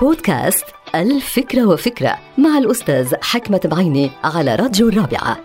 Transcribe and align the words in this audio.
بودكاست 0.00 0.64
الفكرة 0.94 1.66
وفكرة 1.66 2.18
مع 2.38 2.58
الأستاذ 2.58 3.14
حكمة 3.22 3.60
بعيني 3.64 4.10
على 4.24 4.54
راديو 4.54 4.88
الرابعة. 4.88 5.38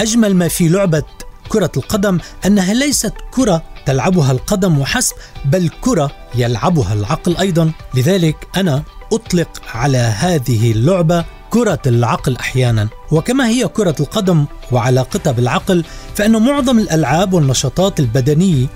أجمل 0.00 0.36
ما 0.36 0.48
في 0.48 0.68
لعبة 0.68 1.02
كرة 1.48 1.70
القدم 1.76 2.18
أنها 2.46 2.74
ليست 2.74 3.12
كرة 3.30 3.62
تلعبها 3.86 4.32
القدم 4.32 4.78
وحسب 4.78 5.16
بل 5.44 5.70
كرة 5.80 6.10
يلعبها 6.34 6.92
العقل 6.92 7.36
أيضا. 7.36 7.72
لذلك 7.94 8.36
أنا 8.56 8.82
أطلق 9.12 9.62
على 9.74 9.98
هذه 9.98 10.72
اللعبة 10.72 11.24
كرة 11.50 11.82
العقل 11.86 12.36
أحيانا. 12.36 12.88
وكما 13.10 13.48
هي 13.48 13.68
كرة 13.68 13.96
القدم 14.00 14.46
وعلاقتها 14.72 15.32
بالعقل 15.32 15.84
فإن 16.14 16.42
معظم 16.42 16.78
الألعاب 16.78 17.32
والنشاطات 17.32 18.00
البدنية 18.00 18.66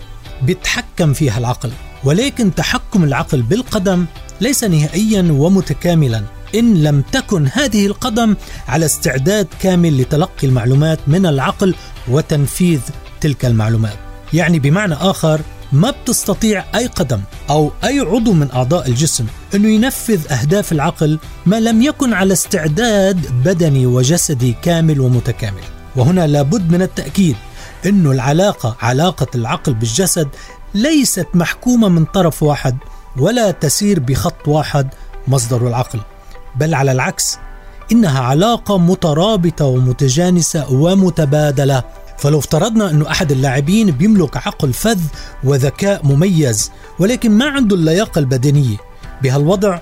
بيتحكم 0.42 1.12
فيها 1.12 1.38
العقل. 1.38 1.70
ولكن 2.04 2.54
تحكم 2.54 3.04
العقل 3.04 3.42
بالقدم 3.42 4.06
ليس 4.42 4.64
نهائيا 4.64 5.28
ومتكاملا. 5.32 6.22
إن 6.54 6.82
لم 6.82 7.02
تكن 7.12 7.48
هذه 7.52 7.86
القدم 7.86 8.36
على 8.68 8.86
استعداد 8.86 9.46
كامل 9.60 10.00
لتلقي 10.00 10.46
المعلومات 10.46 10.98
من 11.06 11.26
العقل 11.26 11.74
وتنفيذ 12.08 12.80
تلك 13.20 13.44
المعلومات. 13.44 13.96
يعني 14.32 14.58
بمعنى 14.58 14.94
آخر 14.94 15.40
ما 15.72 15.90
بتستطيع 15.90 16.64
أي 16.74 16.86
قدم 16.86 17.20
أو 17.50 17.72
أي 17.84 18.00
عضو 18.00 18.32
من 18.32 18.50
أعضاء 18.50 18.88
الجسم 18.88 19.26
إنه 19.54 19.68
ينفذ 19.68 20.32
أهداف 20.32 20.72
العقل 20.72 21.18
ما 21.46 21.60
لم 21.60 21.82
يكن 21.82 22.12
على 22.12 22.32
استعداد 22.32 23.26
بدني 23.44 23.86
وجسدي 23.86 24.54
كامل 24.62 25.00
ومتكامل. 25.00 25.62
وهنا 25.96 26.26
لابد 26.26 26.70
من 26.70 26.82
التأكيد 26.82 27.36
إنه 27.86 28.10
العلاقة 28.10 28.76
علاقة 28.80 29.26
العقل 29.34 29.74
بالجسد 29.74 30.28
ليست 30.74 31.26
محكومة 31.34 31.88
من 31.88 32.04
طرف 32.04 32.42
واحد. 32.42 32.76
ولا 33.16 33.50
تسير 33.50 34.00
بخط 34.00 34.48
واحد 34.48 34.88
مصدر 35.28 35.68
العقل 35.68 36.00
بل 36.56 36.74
على 36.74 36.92
العكس 36.92 37.38
إنها 37.92 38.20
علاقة 38.20 38.78
مترابطة 38.78 39.64
ومتجانسة 39.64 40.72
ومتبادلة. 40.72 41.84
فلو 42.18 42.38
افترضنا 42.38 42.90
انه 42.90 43.10
أحد 43.10 43.32
اللاعبين 43.32 43.90
بيملك 43.90 44.36
عقل 44.36 44.72
فذ 44.72 45.00
وذكاء 45.44 46.06
مميز 46.06 46.70
ولكن 46.98 47.30
ما 47.30 47.44
عنده 47.44 47.76
اللياقة 47.76 48.18
البدنية 48.18 48.76
بهالوضع 49.22 49.78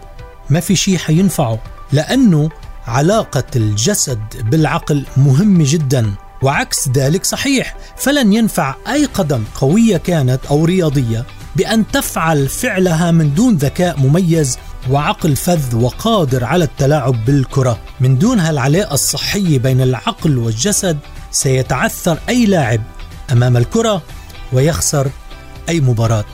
ما 0.50 0.61
في 0.61 0.77
شيء 0.77 0.98
حينفعه 0.98 1.59
لأنه 1.92 2.48
علاقة 2.87 3.44
الجسد 3.56 4.20
بالعقل 4.50 5.06
مهمه 5.17 5.65
جدا. 5.67 6.15
وعكس 6.42 6.89
ذلك 6.89 7.25
صحيح 7.25 7.77
فلن 7.97 8.33
ينفع 8.33 8.75
أي 8.89 9.05
قدم 9.05 9.44
قوية 9.55 9.97
كانت 9.97 10.41
أو 10.50 10.65
رياضية. 10.65 11.27
بأن 11.56 11.87
تفعل 11.87 12.48
فعلها 12.48 13.11
من 13.11 13.34
دون 13.34 13.56
ذكاء 13.56 14.01
مميز 14.01 14.59
وعقل 14.91 15.37
فذ 15.37 15.77
وقادر 15.77 16.45
على 16.45 16.65
التلاعب 16.65 17.25
بالكرة. 17.25 17.79
من 18.01 18.19
دون 18.19 18.41
هالعلاقه 18.41 18.95
الصحيه 18.95 19.59
بين 19.59 19.81
العقل 19.81 20.39
والجسد 20.39 20.98
سيتعثر 21.31 22.19
أي 22.28 22.47
لاعب 22.47 22.83
أمام 23.33 23.56
الكرة 23.56 24.03
ويخسر 24.53 25.11
أي 25.69 25.81
مباراة. 25.81 26.25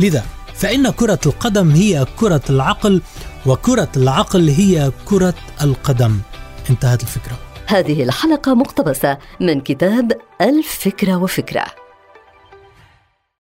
لذا 0.00 0.24
فإن 0.54 0.90
كرة 0.90 1.20
القدم 1.26 1.70
هي 1.70 2.06
كرة 2.16 2.42
العقل 2.50 3.02
وكرة 3.46 3.88
العقل 3.96 4.48
هي 4.48 4.92
كرة 5.04 5.34
القدم. 5.62 6.18
انتهت 6.70 7.02
الفكرة. 7.02 7.38
هذه 7.66 8.02
الحلقة 8.02 8.54
مقتبسة 8.54 9.18
من 9.40 9.60
كتاب 9.60 10.12
الفكرة 10.40 11.16
وفكرة. 11.16 11.81